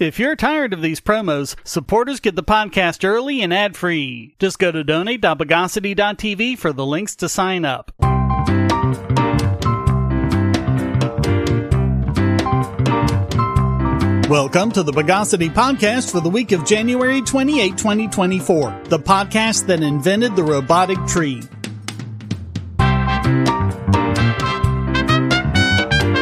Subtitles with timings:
[0.00, 4.34] If you're tired of these promos, supporters get the podcast early and ad free.
[4.38, 7.92] Just go to donate.bogosity.tv for the links to sign up.
[14.30, 19.82] Welcome to the Bogosity Podcast for the week of January 28, 2024, the podcast that
[19.82, 21.42] invented the robotic tree.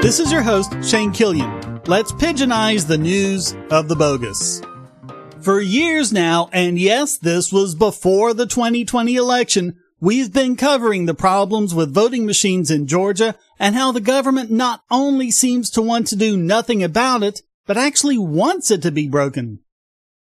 [0.02, 1.67] This is your host, Shane Killian.
[1.88, 4.60] Let's pigeonize the news of the bogus.
[5.40, 11.14] For years now, and yes, this was before the 2020 election, we've been covering the
[11.14, 16.06] problems with voting machines in Georgia and how the government not only seems to want
[16.08, 19.60] to do nothing about it, but actually wants it to be broken.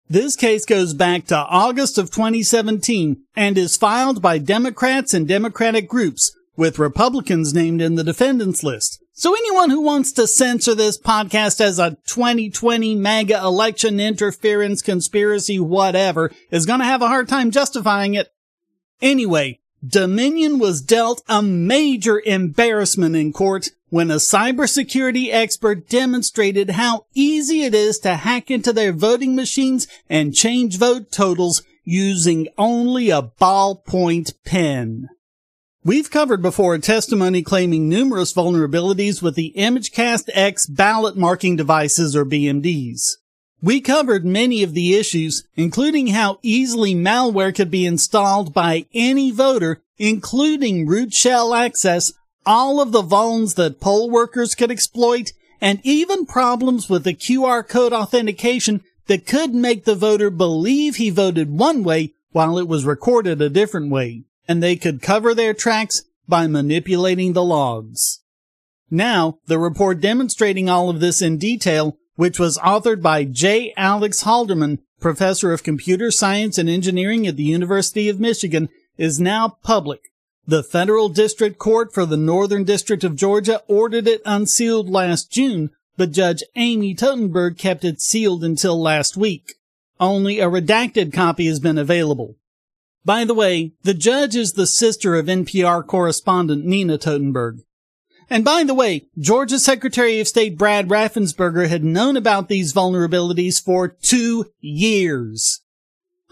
[0.09, 5.87] This case goes back to August of 2017 and is filed by Democrats and Democratic
[5.87, 9.02] groups with Republicans named in the defendants list.
[9.15, 15.59] So anyone who wants to censor this podcast as a 2020 mega election interference conspiracy
[15.59, 18.33] whatever is going to have a hard time justifying it.
[19.03, 27.05] Anyway, Dominion was dealt a major embarrassment in court when a cybersecurity expert demonstrated how
[27.13, 33.11] easy it is to hack into their voting machines and change vote totals using only
[33.11, 35.07] a ballpoint pen.
[35.85, 42.15] We've covered before a testimony claiming numerous vulnerabilities with the ImageCast X ballot marking devices
[42.15, 43.17] or BMDs.
[43.61, 49.29] We covered many of the issues, including how easily malware could be installed by any
[49.29, 52.13] voter, including root shell access,
[52.45, 57.67] all of the vulns that poll workers could exploit, and even problems with the QR
[57.67, 62.85] code authentication that could make the voter believe he voted one way while it was
[62.85, 68.21] recorded a different way and they could cover their tracks by manipulating the logs.
[68.89, 73.73] Now, the report demonstrating all of this in detail, which was authored by J.
[73.75, 79.57] Alex Halderman, professor of computer science and engineering at the University of Michigan, is now
[79.63, 80.11] public.
[80.45, 85.69] The federal district court for the Northern District of Georgia ordered it unsealed last June,
[85.95, 89.55] but Judge Amy Totenberg kept it sealed until last week.
[89.99, 92.35] Only a redacted copy has been available.
[93.05, 97.59] By the way, the judge is the sister of NPR correspondent Nina Totenberg.
[98.29, 103.61] And by the way, Georgia Secretary of State Brad Raffensperger had known about these vulnerabilities
[103.61, 105.61] for two years.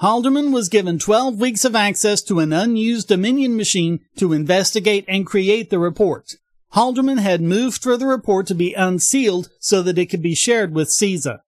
[0.02, 5.28] Halderman was given 12 weeks of access to an unused Dominion machine to investigate and
[5.28, 6.38] create the report.
[6.74, 10.74] Halderman had moved for the report to be unsealed so that it could be shared
[10.74, 11.42] with CISA.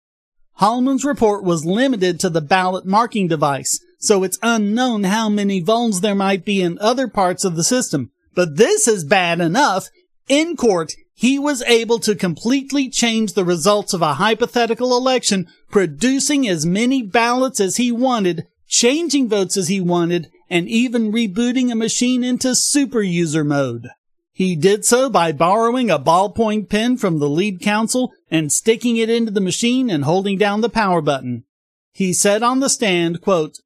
[0.61, 6.01] Halderman's report was limited to the ballot marking device, so it's unknown how many vulns
[6.01, 8.11] there might be in other parts of the system.
[8.35, 9.89] But this is bad enough.
[10.29, 16.49] In court, he was able to completely change the results of a hypothetical election, producing
[16.49, 21.75] as many ballots as he wanted, changing votes as he wanted, and even rebooting a
[21.75, 23.91] machine into super user mode.
[24.33, 29.11] He did so by borrowing a ballpoint pen from the lead counsel and sticking it
[29.11, 31.45] into the machine and holding down the power button.
[31.93, 33.59] He said on the stand, quote,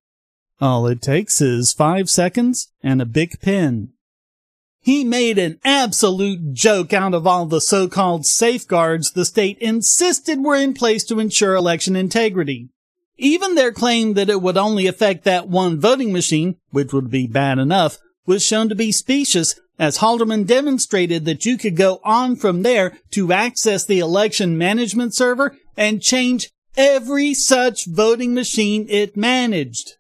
[0.61, 3.91] all it takes is five seconds and a big pen.
[4.81, 10.57] He made an absolute joke out of all the so-called safeguards the state insisted were
[10.57, 12.69] in place to ensure election integrity.
[13.17, 17.27] Even their claim that it would only affect that one voting machine, which would be
[17.27, 22.37] bad enough, was shown to be specious as Halderman demonstrated that you could go on
[22.37, 29.17] from there to access the election management server and change every such voting machine it
[29.17, 29.95] managed.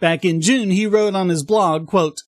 [0.00, 2.22] Back in June, he wrote on his blog, quote,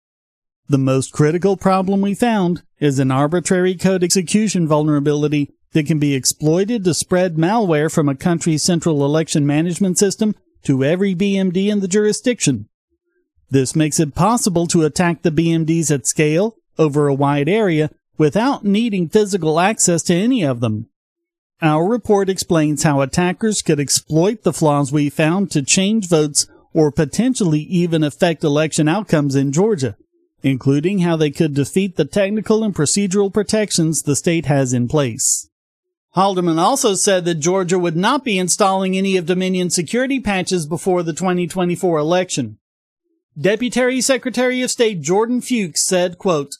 [0.68, 6.14] The most critical problem we found is an arbitrary code execution vulnerability that can be
[6.14, 11.80] exploited to spread malware from a country's central election management system to every BMD in
[11.80, 12.68] the jurisdiction.
[13.50, 18.64] This makes it possible to attack the BMDs at scale over a wide area without
[18.64, 20.88] needing physical access to any of them.
[21.62, 26.90] Our report explains how attackers could exploit the flaws we found to change votes or
[26.92, 29.96] potentially even affect election outcomes in Georgia,
[30.42, 35.48] including how they could defeat the technical and procedural protections the state has in place.
[36.16, 41.02] Halderman also said that Georgia would not be installing any of Dominion's security patches before
[41.02, 42.58] the 2024 election.
[43.40, 46.56] Deputy Secretary of State Jordan Fuchs said, quote,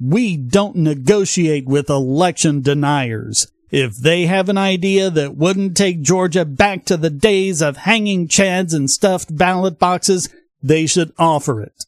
[0.00, 3.48] We don't negotiate with election deniers.
[3.72, 8.28] If they have an idea that wouldn't take Georgia back to the days of hanging
[8.28, 10.28] chads and stuffed ballot boxes,
[10.62, 11.86] they should offer it.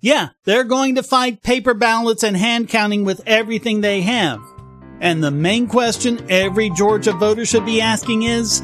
[0.00, 4.40] Yeah, they're going to fight paper ballots and hand counting with everything they have.
[4.98, 8.62] And the main question every Georgia voter should be asking is,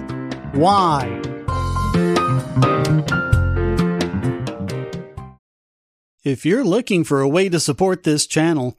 [0.52, 1.20] Why?
[6.24, 8.78] If you're looking for a way to support this channel,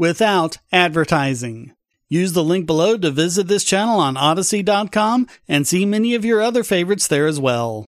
[0.00, 1.74] without advertising.
[2.08, 6.40] Use the link below to visit this channel on Odysee.com and see many of your
[6.40, 7.84] other favorites there as well.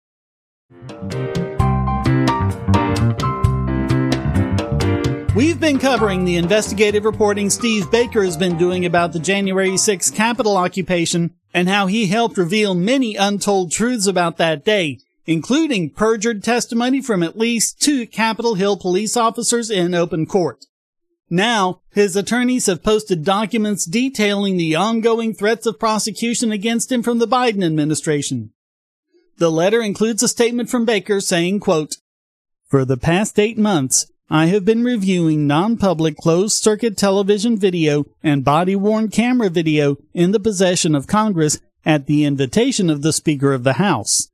[5.37, 10.15] We've been covering the investigative reporting Steve Baker has been doing about the January 6th
[10.15, 16.43] Capitol occupation and how he helped reveal many untold truths about that day, including perjured
[16.43, 20.65] testimony from at least two Capitol Hill police officers in open court.
[21.31, 27.19] Now, his attorneys have posted documents detailing the ongoing threats of prosecution against him from
[27.19, 28.53] the Biden administration.
[29.37, 31.97] The letter includes a statement from Baker saying, quote,
[32.69, 38.45] For the past eight months, I have been reviewing non-public closed circuit television video and
[38.45, 43.65] body-worn camera video in the possession of Congress at the invitation of the Speaker of
[43.65, 44.29] the House.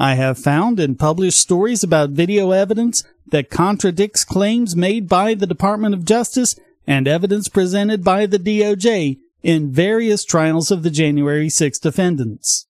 [0.00, 5.46] I have found and published stories about video evidence that contradicts claims made by the
[5.46, 11.50] Department of Justice and evidence presented by the DOJ in various trials of the January
[11.50, 12.66] 6 defendants.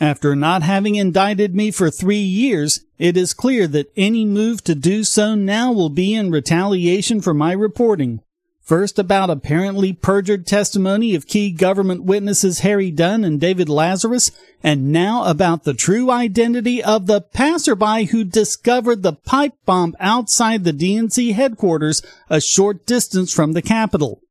[0.00, 4.74] After not having indicted me for three years, it is clear that any move to
[4.74, 8.22] do so now will be in retaliation for my reporting,
[8.64, 14.30] First about apparently perjured testimony of key government witnesses Harry Dunn and David Lazarus,
[14.62, 20.64] and now about the true identity of the passerby who discovered the pipe bomb outside
[20.64, 22.00] the DNC headquarters
[22.30, 24.22] a short distance from the Capitol.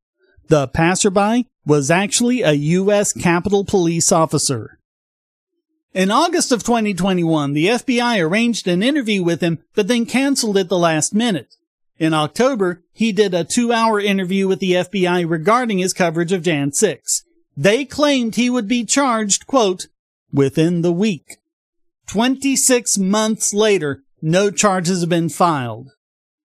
[0.48, 3.12] The passerby was actually a U.S.
[3.12, 4.80] Capitol Police officer.
[5.92, 10.68] In August of 2021, the FBI arranged an interview with him, but then canceled it
[10.68, 11.54] the last minute.
[11.98, 16.42] In October, he did a two hour interview with the FBI regarding his coverage of
[16.42, 17.22] Jan 6.
[17.56, 19.86] They claimed he would be charged, quote,
[20.32, 21.36] within the week.
[22.08, 25.90] 26 months later, no charges have been filed.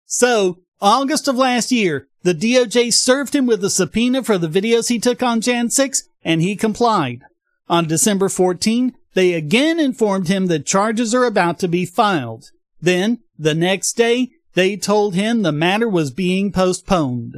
[0.04, 4.88] So, August of last year, the DOJ served him with a subpoena for the videos
[4.88, 7.20] he took on Jan 6, and he complied.
[7.68, 12.50] On December 14, they again informed him that charges are about to be filed.
[12.80, 17.36] Then, the next day, they told him the matter was being postponed.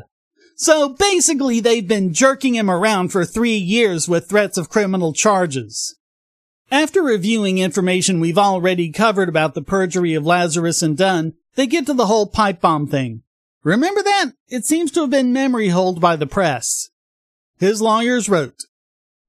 [0.55, 5.97] So basically they've been jerking him around for three years with threats of criminal charges.
[6.71, 11.87] After reviewing information we've already covered about the perjury of Lazarus and Dunn, they get
[11.87, 13.25] to the whole pipe bomb thing.
[13.65, 14.27] Remember that?
[14.47, 16.89] It seems to have been memory holed by the press.
[17.59, 18.63] His lawyers wrote,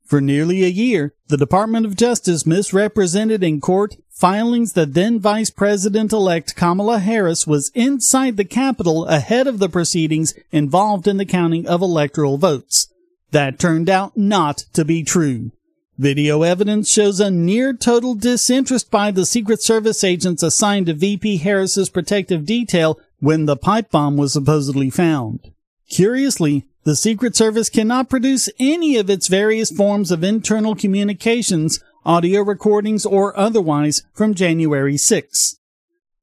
[0.06, 5.50] for nearly a year, the Department of Justice misrepresented in court filings that then Vice
[5.50, 11.66] President-elect Kamala Harris was inside the Capitol ahead of the proceedings involved in the counting
[11.66, 12.88] of electoral votes.
[13.32, 15.52] That turned out not to be true.
[15.98, 21.38] Video evidence shows a near total disinterest by the Secret Service agents assigned to VP
[21.38, 25.52] Harris's protective detail when the pipe bomb was supposedly found.
[25.90, 32.42] Curiously, the Secret Service cannot produce any of its various forms of internal communications, audio
[32.42, 35.58] recordings, or otherwise from January 6.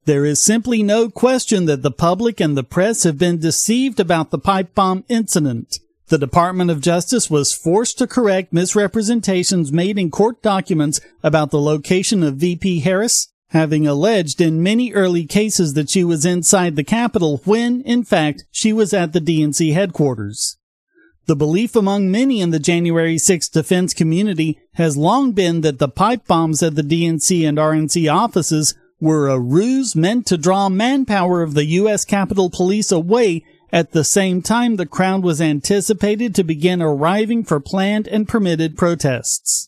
[0.03, 4.29] There is simply no question that the public and the press have been deceived about
[4.29, 5.79] the pipe bomb incident.
[6.09, 11.61] The Department of Justice was forced to correct misrepresentations made in court documents about the
[11.61, 16.83] location of VP Harris, having alleged in many early cases that she was inside the
[16.83, 20.57] Capitol when, in fact, she was at the DNC headquarters.
[21.27, 25.89] The belief among many in the January 6 defense community has long been that the
[25.89, 31.41] pipe bombs at the DNC and RNC offices were a ruse meant to draw manpower
[31.41, 32.05] of the U.S.
[32.05, 33.43] Capitol Police away
[33.73, 38.77] at the same time the crowd was anticipated to begin arriving for planned and permitted
[38.77, 39.67] protests.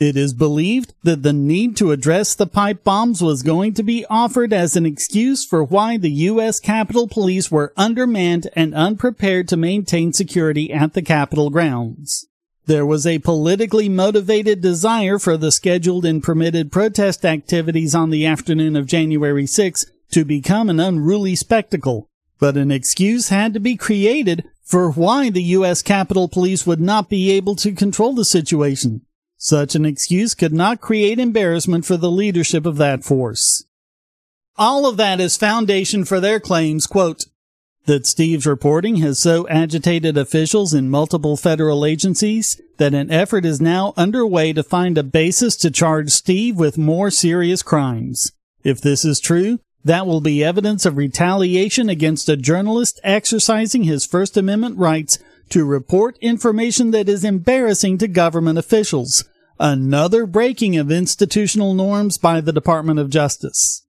[0.00, 4.06] It is believed that the need to address the pipe bombs was going to be
[4.06, 6.58] offered as an excuse for why the U.S.
[6.58, 12.26] Capitol Police were undermanned and unprepared to maintain security at the Capitol grounds.
[12.64, 18.24] There was a politically motivated desire for the scheduled and permitted protest activities on the
[18.24, 23.76] afternoon of January 6 to become an unruly spectacle, but an excuse had to be
[23.76, 25.82] created for why the U.S.
[25.82, 29.02] Capitol Police would not be able to control the situation.
[29.42, 33.64] Such an excuse could not create embarrassment for the leadership of that force.
[34.58, 37.24] All of that is foundation for their claims, quote,
[37.86, 43.62] that Steve's reporting has so agitated officials in multiple federal agencies that an effort is
[43.62, 48.32] now underway to find a basis to charge Steve with more serious crimes.
[48.62, 54.04] If this is true, that will be evidence of retaliation against a journalist exercising his
[54.04, 55.18] First Amendment rights
[55.48, 59.24] to report information that is embarrassing to government officials.
[59.62, 63.84] Another breaking of institutional norms by the Department of Justice.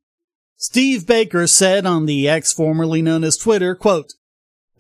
[0.58, 4.16] Steve Baker said on the X formerly known as Twitter, quote,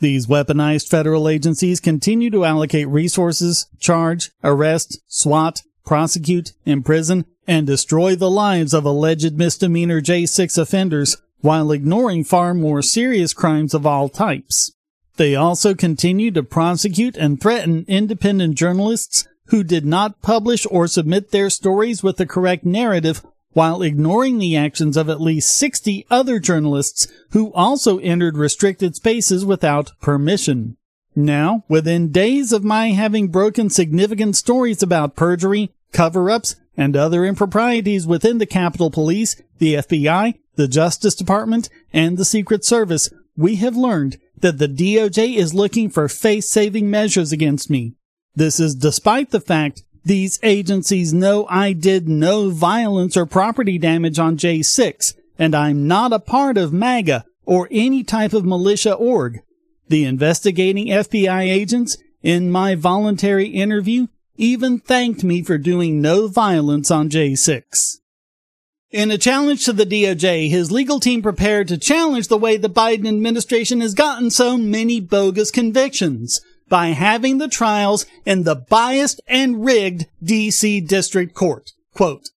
[0.01, 8.13] these weaponized federal agencies continue to allocate resources, charge, arrest, swat, prosecute, imprison, and destroy
[8.13, 14.09] the lives of alleged misdemeanor J6 offenders while ignoring far more serious crimes of all
[14.09, 14.73] types.
[15.15, 21.31] They also continue to prosecute and threaten independent journalists who did not publish or submit
[21.31, 26.39] their stories with the correct narrative while ignoring the actions of at least 60 other
[26.39, 30.77] journalists who also entered restricted spaces without permission.
[31.13, 38.07] Now, within days of my having broken significant stories about perjury, cover-ups, and other improprieties
[38.07, 43.75] within the Capitol Police, the FBI, the Justice Department, and the Secret Service, we have
[43.75, 47.95] learned that the DOJ is looking for face-saving measures against me.
[48.35, 54.17] This is despite the fact these agencies know I did no violence or property damage
[54.17, 59.41] on J6, and I'm not a part of MAGA or any type of militia org.
[59.89, 64.07] The investigating FBI agents, in my voluntary interview,
[64.37, 67.97] even thanked me for doing no violence on J6.
[68.91, 72.69] In a challenge to the DOJ, his legal team prepared to challenge the way the
[72.69, 79.19] Biden administration has gotten so many bogus convictions by having the trials in the biased
[79.27, 81.73] and rigged DC District Court.
[81.93, 82.29] Quote,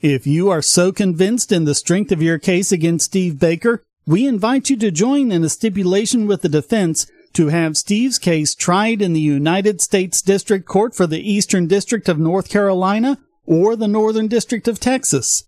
[0.00, 4.26] if you are so convinced in the strength of your case against Steve Baker, we
[4.26, 9.02] invite you to join in a stipulation with the defense to have Steve's case tried
[9.02, 13.86] in the United States District Court for the Eastern District of North Carolina or the
[13.86, 15.44] Northern District of Texas.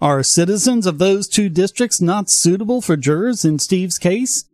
[0.00, 4.44] Are citizens of those two districts not suitable for jurors in Steve's case?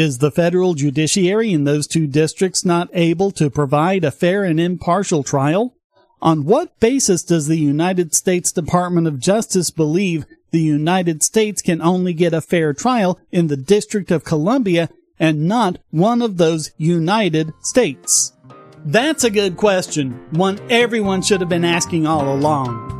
[0.00, 4.58] Is the federal judiciary in those two districts not able to provide a fair and
[4.58, 5.74] impartial trial?
[6.22, 11.82] On what basis does the United States Department of Justice believe the United States can
[11.82, 14.88] only get a fair trial in the District of Columbia
[15.18, 18.32] and not one of those United States?
[18.86, 22.99] That's a good question, one everyone should have been asking all along.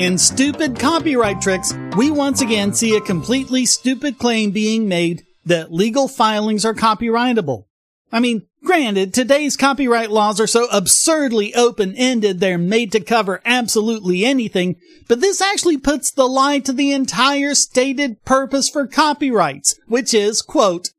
[0.00, 5.70] in stupid copyright tricks, we once again see a completely stupid claim being made that
[5.70, 7.66] legal filings are copyrightable.
[8.10, 14.24] I mean, granted, today's copyright laws are so absurdly open-ended they're made to cover absolutely
[14.24, 14.76] anything,
[15.06, 20.40] but this actually puts the lie to the entire stated purpose for copyrights, which is,
[20.40, 20.92] quote,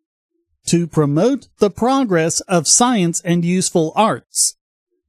[0.68, 4.58] to promote the progress of science and useful arts.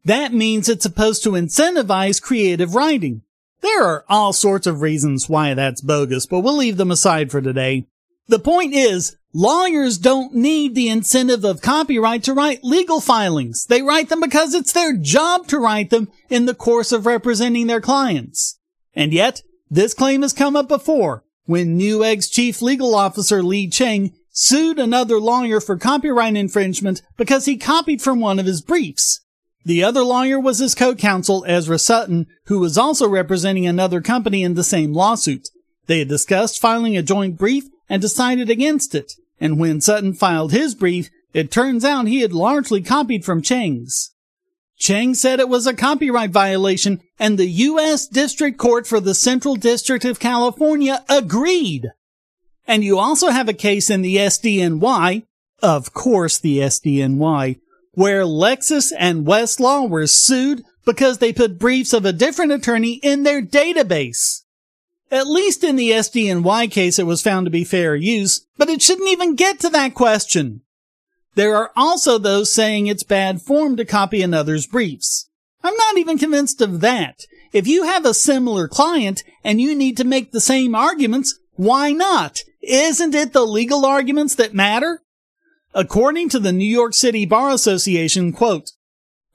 [0.02, 3.20] That means it's supposed to incentivize creative writing.
[3.62, 7.40] There are all sorts of reasons why that's bogus, but we'll leave them aside for
[7.40, 7.86] today.
[8.26, 13.64] The point is, lawyers don't need the incentive of copyright to write legal filings.
[13.66, 17.68] They write them because it's their job to write them in the course of representing
[17.68, 18.58] their clients.
[18.94, 24.12] And yet, this claim has come up before when Newegg's chief legal officer Lee Cheng
[24.30, 29.20] sued another lawyer for copyright infringement because he copied from one of his briefs.
[29.64, 34.54] The other lawyer was his co-counsel Ezra Sutton, who was also representing another company in
[34.54, 35.48] the same lawsuit.
[35.86, 39.12] They had discussed filing a joint brief and decided against it.
[39.40, 44.10] And when Sutton filed his brief, it turns out he had largely copied from Cheng's.
[44.76, 48.06] Cheng said it was a copyright violation, and the U.S.
[48.08, 51.92] District Court for the Central District of California agreed.
[52.66, 55.24] And you also have a case in the SDNY,
[55.62, 57.60] of course the SDNY,
[57.94, 63.22] where Lexis and Westlaw were sued because they put briefs of a different attorney in
[63.22, 64.42] their database.
[65.10, 68.80] At least in the SDNY case, it was found to be fair use, but it
[68.80, 70.62] shouldn't even get to that question.
[71.34, 75.28] There are also those saying it's bad form to copy another's briefs.
[75.62, 77.26] I'm not even convinced of that.
[77.52, 81.92] If you have a similar client and you need to make the same arguments, why
[81.92, 82.40] not?
[82.62, 85.02] Isn't it the legal arguments that matter?
[85.74, 88.72] According to the New York City Bar Association, quote,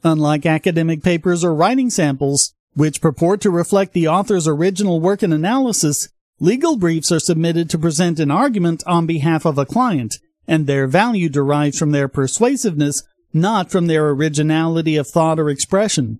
[0.03, 5.33] Unlike academic papers or writing samples, which purport to reflect the author's original work and
[5.33, 10.67] analysis, legal briefs are submitted to present an argument on behalf of a client, and
[10.67, 13.01] their value derives from their persuasiveness,
[13.33, 16.19] not from their originality of thought or expression.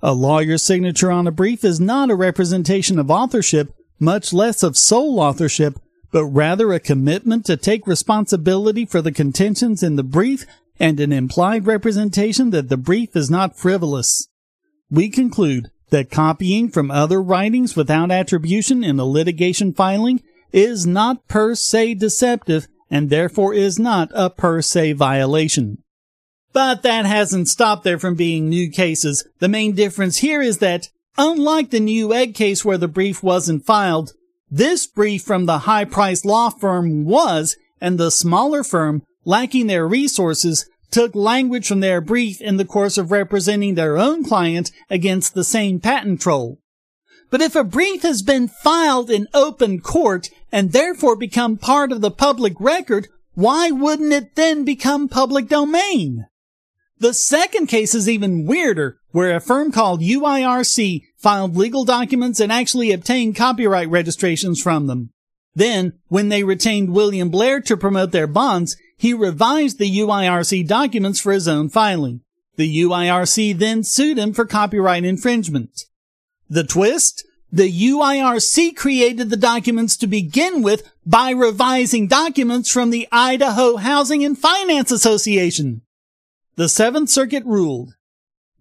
[0.00, 4.76] A lawyer's signature on a brief is not a representation of authorship, much less of
[4.76, 5.80] sole authorship,
[6.16, 10.46] but rather a commitment to take responsibility for the contentions in the brief
[10.80, 14.26] and an implied representation that the brief is not frivolous.
[14.88, 21.28] We conclude that copying from other writings without attribution in a litigation filing is not
[21.28, 25.82] per se deceptive and therefore is not a per se violation.
[26.54, 29.28] But that hasn't stopped there from being new cases.
[29.38, 34.14] The main difference here is that, unlike the Newegg case where the brief wasn't filed,
[34.50, 39.86] this brief from the high priced law firm was, and the smaller firm, lacking their
[39.86, 45.34] resources, took language from their brief in the course of representing their own client against
[45.34, 46.58] the same patent troll.
[47.28, 52.00] But if a brief has been filed in open court and therefore become part of
[52.00, 56.26] the public record, why wouldn't it then become public domain?
[56.98, 62.50] The second case is even weirder, where a firm called UIRC filed legal documents and
[62.50, 65.10] actually obtained copyright registrations from them.
[65.54, 71.20] Then, when they retained William Blair to promote their bonds, he revised the UIRC documents
[71.20, 72.20] for his own filing.
[72.56, 75.84] The UIRC then sued him for copyright infringement.
[76.48, 77.26] The twist?
[77.52, 84.24] The UIRC created the documents to begin with by revising documents from the Idaho Housing
[84.24, 85.82] and Finance Association.
[86.56, 87.96] The Seventh Circuit ruled.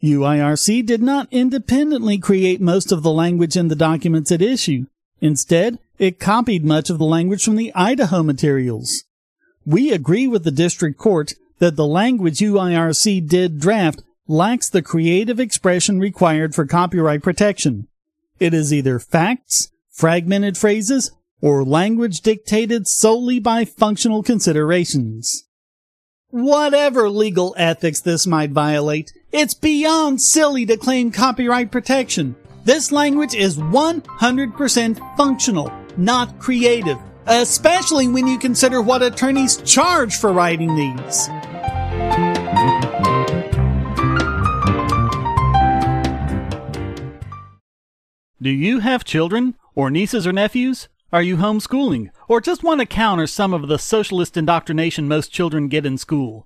[0.03, 4.87] UIRC did not independently create most of the language in the documents at issue.
[5.21, 9.05] Instead, it copied much of the language from the Idaho materials.
[9.65, 15.39] We agree with the district court that the language UIRC did draft lacks the creative
[15.39, 17.87] expression required for copyright protection.
[18.41, 25.45] It is either facts, fragmented phrases, or language dictated solely by functional considerations.
[26.35, 32.35] Whatever legal ethics this might violate, it's beyond silly to claim copyright protection.
[32.65, 40.31] This language is 100% functional, not creative especially when you consider what attorneys charge for
[40.31, 41.27] writing these.
[48.41, 50.87] Do you have children, or nieces or nephews?
[51.15, 55.69] Are you homeschooling, or just want to counter some of the socialist indoctrination most children
[55.69, 56.45] get in school?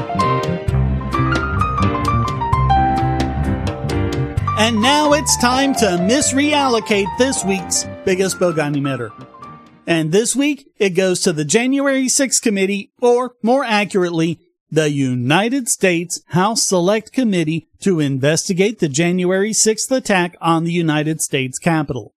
[4.61, 9.09] And now it's time to misreallocate this week's biggest bogon emitter.
[9.87, 15.67] And this week, it goes to the January 6th committee, or more accurately, the United
[15.67, 22.13] States House Select Committee to investigate the January 6th attack on the United States Capitol.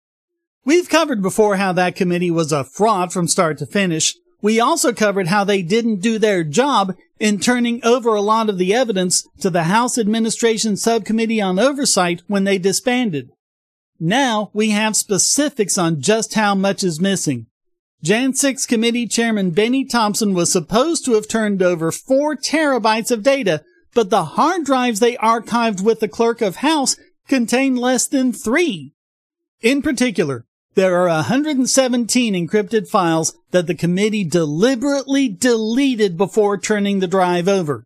[0.65, 4.91] We've covered before how that committee was a fraud from start to finish, we also
[4.91, 9.27] covered how they didn't do their job in turning over a lot of the evidence
[9.39, 13.29] to the House Administration Subcommittee on Oversight when they disbanded.
[13.99, 17.45] Now we have specifics on just how much is missing.
[18.01, 23.21] Jan 6 Committee Chairman Benny Thompson was supposed to have turned over 4 terabytes of
[23.21, 26.95] data, but the hard drives they archived with the Clerk of House
[27.27, 28.95] contain less than 3.
[29.61, 37.07] In particular, there are 117 encrypted files that the committee deliberately deleted before turning the
[37.07, 37.85] drive over.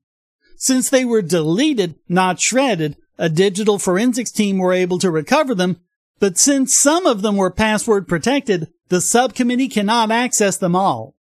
[0.58, 5.80] Since they were deleted, not shredded, a digital forensics team were able to recover them,
[6.20, 11.16] but since some of them were password protected, the subcommittee cannot access them all.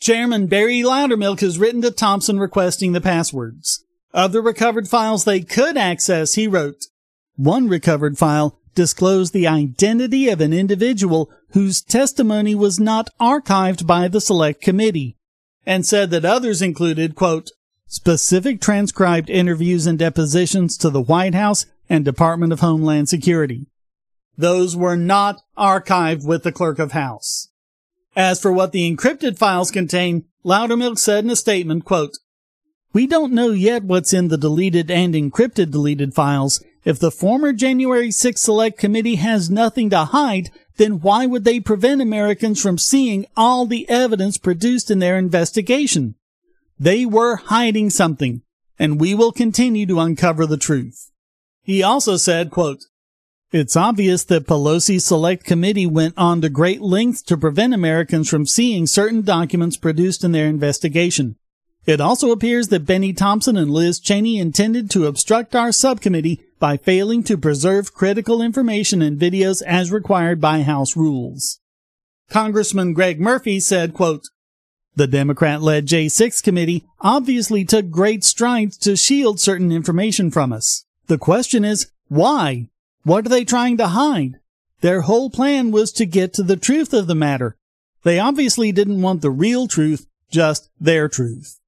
[0.00, 3.84] Chairman Barry Loudermilk has written to Thompson requesting the passwords.
[4.14, 6.86] Of the recovered files they could access, he wrote,
[7.36, 14.08] one recovered file disclosed the identity of an individual whose testimony was not archived by
[14.08, 15.16] the select committee
[15.66, 17.50] and said that others included, quote,
[17.86, 23.66] specific transcribed interviews and depositions to the White House and Department of Homeland Security.
[24.36, 27.48] Those were not archived with the clerk of house.
[28.16, 32.18] As for what the encrypted files contain, Loudermilk said in a statement, quote,
[32.92, 37.52] we don't know yet what's in the deleted and encrypted deleted files, if the former
[37.52, 42.78] January 6 Select Committee has nothing to hide, then why would they prevent Americans from
[42.78, 46.16] seeing all the evidence produced in their investigation?
[46.78, 48.42] They were hiding something,
[48.78, 51.10] and we will continue to uncover the truth.
[51.62, 52.86] He also said, quote,
[53.52, 58.46] It's obvious that Pelosi's Select Committee went on to great lengths to prevent Americans from
[58.46, 61.36] seeing certain documents produced in their investigation.
[61.84, 66.76] It also appears that Benny Thompson and Liz Cheney intended to obstruct our subcommittee by
[66.76, 71.58] failing to preserve critical information and videos as required by House rules.
[72.30, 74.22] Congressman Greg Murphy said, quote,
[74.94, 80.84] the Democrat-led J6 committee obviously took great strides to shield certain information from us.
[81.06, 82.68] The question is, why?
[83.02, 84.38] What are they trying to hide?
[84.82, 87.56] Their whole plan was to get to the truth of the matter.
[88.02, 91.58] They obviously didn't want the real truth, just their truth.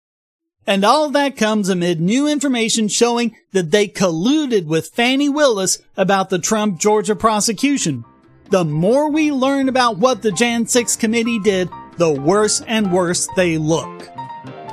[0.67, 6.31] And all that comes amid new information showing that they colluded with Fani Willis about
[6.31, 8.05] the Trump Georgia prosecution.
[8.51, 13.29] The more we learn about what the Jan 6 committee did, the worse and worse
[13.37, 14.09] they look.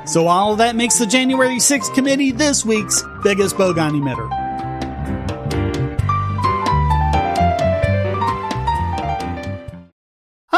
[0.06, 4.41] So all that makes the January 6 committee this week's biggest bogon emitter.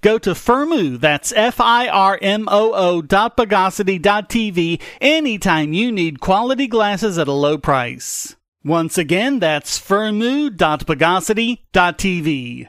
[0.00, 7.28] Go to Firmoo, that's F-I-R-M-O-O dot Bogosity dot TV anytime you need quality glasses at
[7.28, 8.36] a low price.
[8.64, 12.68] Once again, that's Firmoo dot dot TV.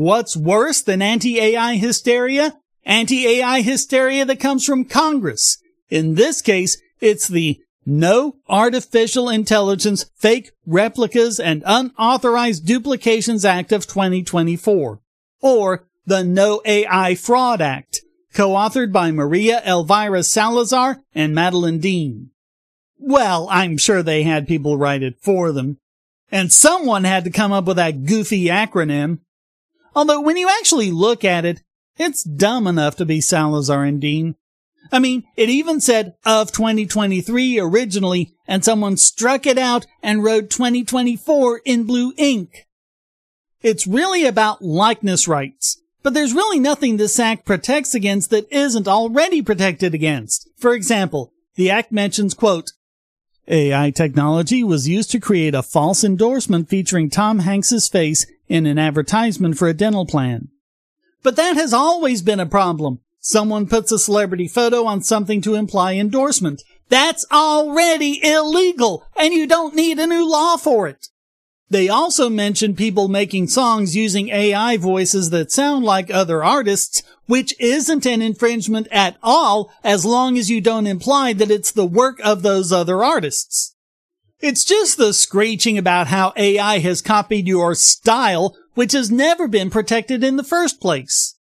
[0.00, 2.56] What's worse than anti-AI hysteria?
[2.86, 5.58] Anti-AI hysteria that comes from Congress.
[5.90, 13.86] In this case, it's the No Artificial Intelligence Fake Replicas and Unauthorized Duplications Act of
[13.86, 15.00] 2024,
[15.42, 18.00] or the No AI Fraud Act,
[18.32, 22.30] co-authored by Maria Elvira Salazar and Madeleine Dean.
[22.96, 25.76] Well, I'm sure they had people write it for them.
[26.32, 29.18] And someone had to come up with that goofy acronym.
[29.94, 31.62] Although when you actually look at it,
[32.00, 34.34] It's dumb enough to be Salazar and Dean.
[34.90, 40.48] I mean, it even said of 2023 originally, and someone struck it out and wrote
[40.48, 42.66] 2024 in blue ink.
[43.60, 48.88] It's really about likeness rights, but there's really nothing this act protects against that isn't
[48.88, 50.48] already protected against.
[50.56, 52.72] For example, the act mentions, quote,
[53.46, 58.78] AI technology was used to create a false endorsement featuring Tom Hanks's face in an
[58.78, 60.48] advertisement for a dental plan.
[61.22, 62.98] But that has always been a problem.
[63.20, 66.62] Someone puts a celebrity photo on something to imply endorsement.
[66.88, 71.06] That's already illegal, and you don't need a new law for it.
[71.68, 77.54] They also mention people making songs using AI voices that sound like other artists, which
[77.60, 82.18] isn't an infringement at all as long as you don't imply that it's the work
[82.24, 83.76] of those other artists.
[84.40, 89.70] It's just the screeching about how AI has copied your style, which has never been
[89.70, 91.36] protected in the first place.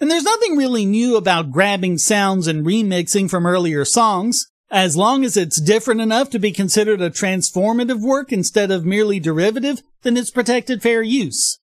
[0.00, 5.24] And there's nothing really new about grabbing sounds and remixing from earlier songs, as long
[5.24, 10.16] as it's different enough to be considered a transformative work instead of merely derivative, then
[10.16, 11.58] it's protected fair use.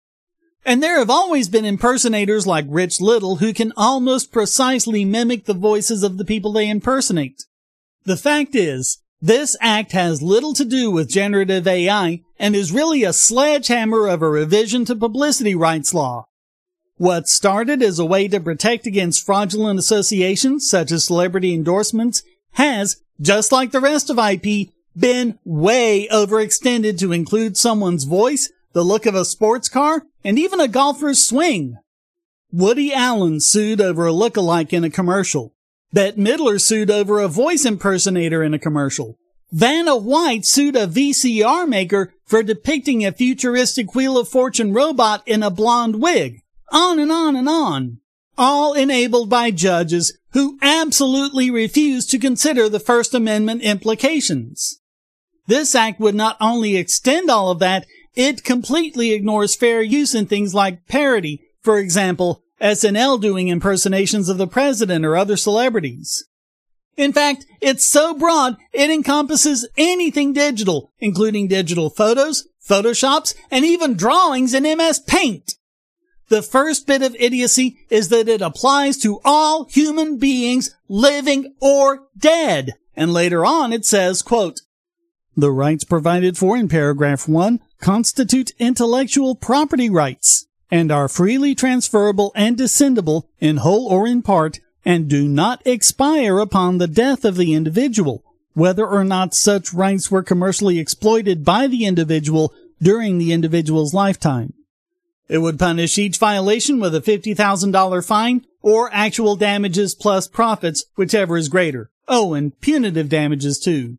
[0.65, 5.55] And there have always been impersonators like Rich Little who can almost precisely mimic the
[5.55, 7.43] voices of the people they impersonate.
[8.05, 13.05] The fact is, this act has little to do with generative AI and is really
[13.05, 16.27] a sledgehammer of a revision to publicity rights law.
[16.97, 23.01] What started as a way to protect against fraudulent associations such as celebrity endorsements has,
[23.21, 29.07] just like the rest of IP, been way overextended to include someone's voice, the look
[29.07, 31.77] of a sports car, and even a golfer's swing.
[32.53, 35.55] Woody Allen sued over a look-alike in a commercial.
[35.93, 39.19] Bette Midler sued over a voice impersonator in a commercial.
[39.51, 45.43] Vanna White sued a VCR maker for depicting a futuristic Wheel of Fortune robot in
[45.43, 46.43] a blonde wig.
[46.71, 47.99] On and on and on.
[48.39, 54.81] All enabled by judges who absolutely refuse to consider the First Amendment implications.
[55.49, 60.27] This act would not only extend all of that, it completely ignores fair use in
[60.27, 61.43] things like parody.
[61.63, 66.27] For example, SNL doing impersonations of the president or other celebrities.
[66.97, 73.95] In fact, it's so broad, it encompasses anything digital, including digital photos, photoshops, and even
[73.97, 75.55] drawings in MS Paint.
[76.29, 82.07] The first bit of idiocy is that it applies to all human beings, living or
[82.17, 82.75] dead.
[82.95, 84.61] And later on it says, quote,
[85.37, 92.33] the rights provided for in paragraph 1 constitute intellectual property rights and are freely transferable
[92.35, 97.37] and descendable in whole or in part and do not expire upon the death of
[97.37, 103.33] the individual, whether or not such rights were commercially exploited by the individual during the
[103.33, 104.55] individual's lifetime.
[105.29, 111.37] It would punish each violation with a $50,000 fine or actual damages plus profits, whichever
[111.37, 111.91] is greater.
[112.09, 113.99] Oh, and punitive damages too.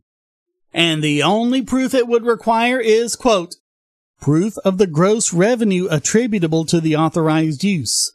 [0.73, 3.55] And the only proof it would require is, quote,
[4.21, 8.13] proof of the gross revenue attributable to the authorized use.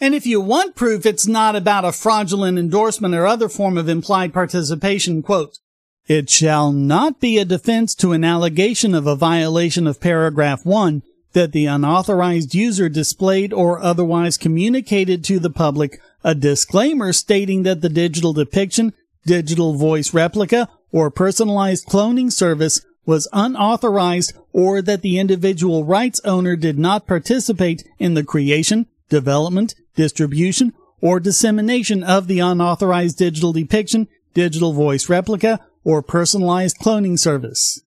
[0.00, 3.88] And if you want proof it's not about a fraudulent endorsement or other form of
[3.88, 5.58] implied participation, quote,
[6.06, 11.02] it shall not be a defense to an allegation of a violation of paragraph 1
[11.32, 17.80] that the unauthorized user displayed or otherwise communicated to the public a disclaimer stating that
[17.80, 18.92] the digital depiction,
[19.24, 26.54] digital voice replica, or personalized cloning service was unauthorized or that the individual rights owner
[26.54, 34.06] did not participate in the creation, development, distribution, or dissemination of the unauthorized digital depiction,
[34.32, 37.82] digital voice replica, or personalized cloning service.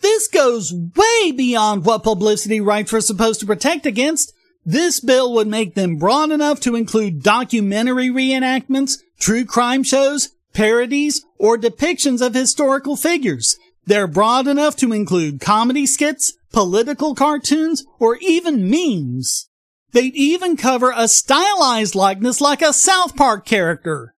[0.00, 4.32] This goes way beyond what publicity rights were supposed to protect against.
[4.64, 11.22] This bill would make them broad enough to include documentary reenactments, true crime shows, parodies,
[11.38, 13.58] or depictions of historical figures.
[13.84, 19.48] They're broad enough to include comedy skits, political cartoons, or even memes.
[19.92, 24.14] They'd even cover a stylized likeness like a South Park character.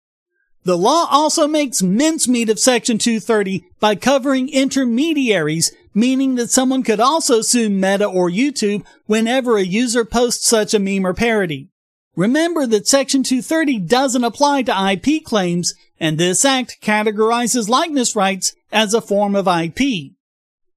[0.65, 7.01] The law also makes mincemeat of Section 230 by covering intermediaries, meaning that someone could
[7.01, 11.69] also sue Meta or YouTube whenever a user posts such a meme or parody.
[12.17, 18.55] Remember that Section 230 doesn't apply to IP claims, and this act categorizes likeness rights
[18.71, 20.13] as a form of IP.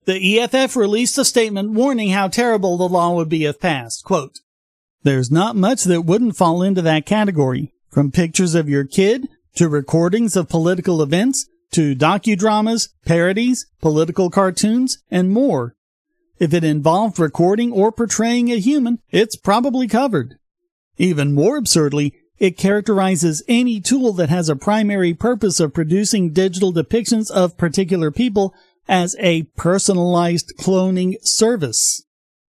[0.05, 4.03] The EFF released a statement warning how terrible the law would be if passed.
[4.03, 4.39] Quote,
[5.03, 9.67] There's not much that wouldn't fall into that category, from pictures of your kid to
[9.67, 15.75] recordings of political events, to docudramas, parodies, political cartoons, and more.
[16.39, 20.37] If it involved recording or portraying a human, it's probably covered.
[20.97, 26.71] Even more absurdly, it characterizes any tool that has a primary purpose of producing digital
[26.71, 28.53] depictions of particular people
[28.87, 32.03] as a personalized cloning service.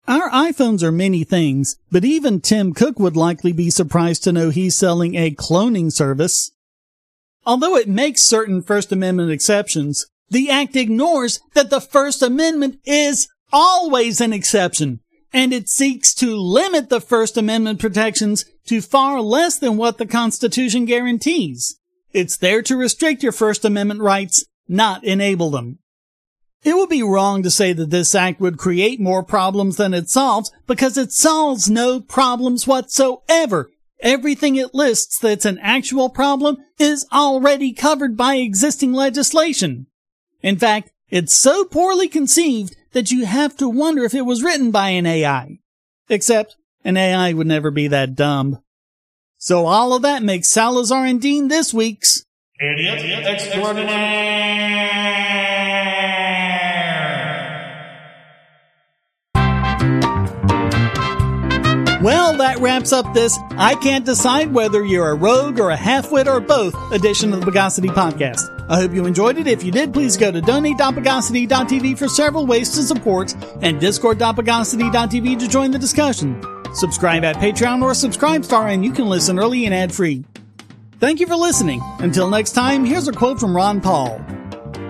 [0.07, 4.51] Our iPhones are many things, but even Tim Cook would likely be surprised to know
[4.51, 6.51] he's selling a cloning service.
[7.45, 13.29] Although it makes certain First Amendment exceptions, the Act ignores that the First Amendment is
[13.53, 15.01] always an exception,
[15.33, 20.07] and it seeks to limit the First Amendment protections to far less than what the
[20.07, 21.79] Constitution guarantees.
[22.13, 25.79] It's there to restrict your First Amendment rights, not enable them.
[26.65, 30.11] It would be wrong to say that this act would create more problems than it
[30.11, 33.71] solves because it solves no problems whatsoever.
[34.01, 39.87] Everything it lists that's an actual problem is already covered by existing legislation.
[40.43, 44.71] In fact, it's so poorly conceived that you have to wonder if it was written
[44.71, 45.59] by an AI.
[46.09, 48.63] Except, an AI would never be that dumb.
[49.37, 52.25] So all of that makes Salazar and Dean this week's
[52.61, 53.25] Idiot.
[62.09, 66.27] Well, that wraps up this I Can't Decide Whether You're a Rogue or a Halfwit
[66.27, 68.49] or Both edition of the Bogosity Podcast.
[68.71, 69.47] I hope you enjoyed it.
[69.47, 75.49] If you did, please go to donate.bogosity.tv for several ways to support and discord.bogosity.tv to
[75.49, 76.43] join the discussion.
[76.73, 80.25] Subscribe at Patreon or Subscribestar and you can listen early and ad free.
[81.01, 81.83] Thank you for listening.
[81.99, 84.19] Until next time, here's a quote from Ron Paul.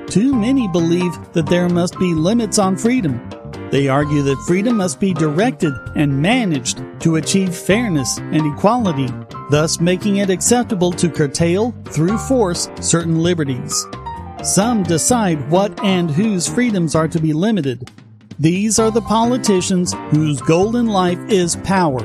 [0.06, 3.27] Too many believe that there must be limits on freedom.
[3.70, 9.08] They argue that freedom must be directed and managed to achieve fairness and equality,
[9.50, 13.86] thus making it acceptable to curtail, through force, certain liberties.
[14.42, 17.90] Some decide what and whose freedoms are to be limited.
[18.38, 22.00] These are the politicians whose goal in life is power.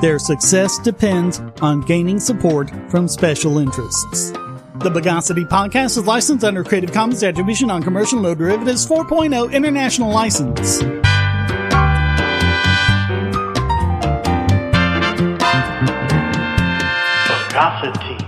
[0.00, 4.32] Their success depends on gaining support from special interests.
[4.80, 10.78] The Bogosity podcast is licensed under Creative Commons Attribution Non-Commercial No Derivatives 4.0 International License.
[17.26, 18.27] Bogosity.